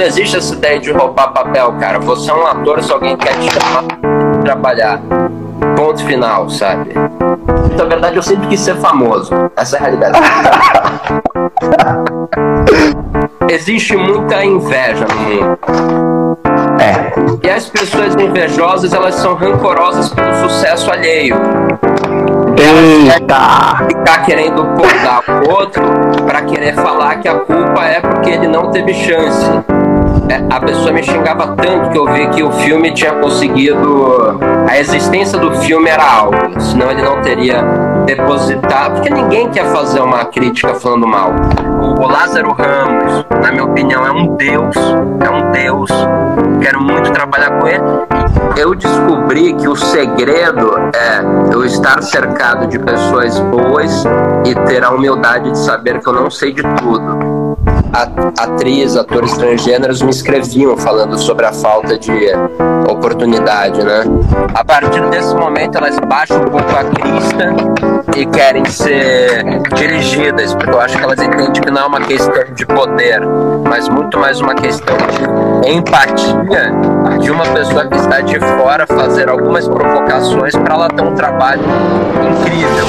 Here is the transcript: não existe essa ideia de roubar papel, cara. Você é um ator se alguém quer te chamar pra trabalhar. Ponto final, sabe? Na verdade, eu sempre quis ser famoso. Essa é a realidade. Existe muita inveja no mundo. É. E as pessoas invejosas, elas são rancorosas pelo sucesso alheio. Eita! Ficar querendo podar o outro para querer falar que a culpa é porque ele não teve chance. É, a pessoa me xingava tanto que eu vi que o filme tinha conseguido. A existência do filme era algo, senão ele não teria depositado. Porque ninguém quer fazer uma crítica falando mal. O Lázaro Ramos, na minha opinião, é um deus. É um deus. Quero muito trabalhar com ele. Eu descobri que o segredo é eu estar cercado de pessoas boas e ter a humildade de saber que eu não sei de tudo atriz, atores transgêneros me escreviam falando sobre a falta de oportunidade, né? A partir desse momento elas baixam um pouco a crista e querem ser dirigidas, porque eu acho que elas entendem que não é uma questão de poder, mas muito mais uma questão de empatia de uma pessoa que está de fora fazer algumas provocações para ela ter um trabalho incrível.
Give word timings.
não 0.00 0.06
existe 0.06 0.38
essa 0.38 0.54
ideia 0.54 0.80
de 0.80 0.90
roubar 0.90 1.28
papel, 1.28 1.74
cara. 1.78 1.98
Você 1.98 2.30
é 2.30 2.34
um 2.34 2.46
ator 2.46 2.82
se 2.82 2.90
alguém 2.90 3.18
quer 3.18 3.38
te 3.38 3.50
chamar 3.50 3.82
pra 3.82 3.98
trabalhar. 4.42 4.98
Ponto 5.76 6.02
final, 6.06 6.48
sabe? 6.48 6.94
Na 7.76 7.84
verdade, 7.84 8.16
eu 8.16 8.22
sempre 8.22 8.48
quis 8.48 8.60
ser 8.60 8.76
famoso. 8.76 9.30
Essa 9.54 9.76
é 9.76 9.78
a 9.78 9.82
realidade. 9.82 10.18
Existe 13.50 13.94
muita 13.94 14.42
inveja 14.42 15.06
no 15.06 15.16
mundo. 15.16 15.58
É. 16.80 17.12
E 17.46 17.50
as 17.50 17.66
pessoas 17.66 18.14
invejosas, 18.14 18.94
elas 18.94 19.16
são 19.16 19.34
rancorosas 19.34 20.08
pelo 20.14 20.32
sucesso 20.48 20.90
alheio. 20.90 21.36
Eita! 22.56 23.84
Ficar 23.86 24.24
querendo 24.24 24.64
podar 24.64 25.22
o 25.28 25.50
outro 25.50 25.82
para 26.26 26.40
querer 26.42 26.74
falar 26.74 27.16
que 27.16 27.28
a 27.28 27.34
culpa 27.34 27.84
é 27.84 28.00
porque 28.00 28.30
ele 28.30 28.48
não 28.48 28.70
teve 28.70 28.94
chance. 28.94 29.44
É, 30.30 30.44
a 30.48 30.60
pessoa 30.60 30.92
me 30.92 31.02
xingava 31.02 31.56
tanto 31.56 31.90
que 31.90 31.98
eu 31.98 32.06
vi 32.06 32.28
que 32.28 32.42
o 32.42 32.52
filme 32.52 32.92
tinha 32.92 33.12
conseguido. 33.14 34.38
A 34.68 34.78
existência 34.78 35.38
do 35.38 35.52
filme 35.56 35.88
era 35.90 36.04
algo, 36.04 36.60
senão 36.60 36.90
ele 36.90 37.02
não 37.02 37.20
teria 37.20 37.62
depositado. 38.06 38.94
Porque 38.94 39.10
ninguém 39.10 39.48
quer 39.50 39.64
fazer 39.72 40.00
uma 40.00 40.24
crítica 40.26 40.74
falando 40.74 41.06
mal. 41.06 41.32
O 41.98 42.06
Lázaro 42.06 42.52
Ramos, 42.52 43.26
na 43.42 43.50
minha 43.50 43.64
opinião, 43.64 44.06
é 44.06 44.12
um 44.12 44.36
deus. 44.36 44.76
É 45.24 45.30
um 45.30 45.50
deus. 45.50 45.90
Quero 46.62 46.80
muito 46.80 47.10
trabalhar 47.10 47.58
com 47.58 47.66
ele. 47.66 47.82
Eu 48.56 48.74
descobri 48.74 49.52
que 49.54 49.68
o 49.68 49.74
segredo 49.74 50.72
é 50.94 51.54
eu 51.54 51.64
estar 51.64 52.02
cercado 52.02 52.68
de 52.68 52.78
pessoas 52.78 53.38
boas 53.40 54.04
e 54.44 54.54
ter 54.66 54.84
a 54.84 54.90
humildade 54.90 55.50
de 55.50 55.58
saber 55.58 56.00
que 56.00 56.08
eu 56.08 56.12
não 56.12 56.30
sei 56.30 56.52
de 56.52 56.62
tudo 56.62 57.39
atriz, 57.92 58.96
atores 58.96 59.32
transgêneros 59.36 60.02
me 60.02 60.10
escreviam 60.10 60.76
falando 60.76 61.18
sobre 61.18 61.46
a 61.46 61.52
falta 61.52 61.98
de 61.98 62.12
oportunidade, 62.88 63.82
né? 63.82 64.04
A 64.54 64.64
partir 64.64 65.00
desse 65.10 65.34
momento 65.34 65.76
elas 65.76 65.98
baixam 66.00 66.38
um 66.38 66.50
pouco 66.50 66.70
a 66.70 66.84
crista 66.84 67.54
e 68.16 68.26
querem 68.26 68.64
ser 68.64 69.44
dirigidas, 69.74 70.54
porque 70.54 70.70
eu 70.70 70.80
acho 70.80 70.96
que 70.96 71.04
elas 71.04 71.20
entendem 71.20 71.52
que 71.52 71.70
não 71.70 71.82
é 71.82 71.86
uma 71.86 72.00
questão 72.00 72.44
de 72.54 72.66
poder, 72.66 73.20
mas 73.68 73.88
muito 73.88 74.18
mais 74.18 74.40
uma 74.40 74.54
questão 74.54 74.96
de 74.96 75.70
empatia 75.70 76.72
de 77.20 77.30
uma 77.30 77.44
pessoa 77.46 77.86
que 77.86 77.96
está 77.96 78.20
de 78.20 78.38
fora 78.38 78.86
fazer 78.86 79.28
algumas 79.28 79.68
provocações 79.68 80.54
para 80.54 80.74
ela 80.74 80.88
ter 80.88 81.02
um 81.02 81.14
trabalho 81.14 81.62
incrível. 82.30 82.86